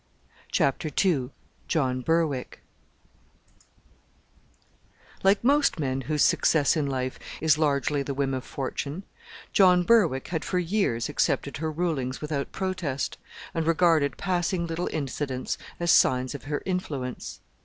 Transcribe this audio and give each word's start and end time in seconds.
CHAPTER 0.51 0.89
II 1.05 1.29
JOHN 1.67 2.01
BERWICK 2.01 2.63
Like 5.21 5.43
most 5.43 5.79
men 5.79 6.01
whose 6.01 6.23
success 6.23 6.75
in 6.75 6.87
life 6.87 7.19
is 7.39 7.59
largely 7.59 8.01
the 8.01 8.15
whim 8.15 8.33
of 8.33 8.43
fortune, 8.43 9.03
John 9.53 9.83
Berwick 9.83 10.29
had 10.29 10.43
for 10.43 10.57
years 10.57 11.07
accepted 11.07 11.57
her 11.57 11.71
rulings 11.71 12.19
without 12.19 12.51
protest, 12.51 13.19
and 13.53 13.67
regarded 13.67 14.17
passing 14.17 14.65
little 14.65 14.89
incidents 14.91 15.59
as 15.79 15.91
signs 15.91 16.33
of 16.33 16.45
her 16.45 16.63
influence. 16.65 17.39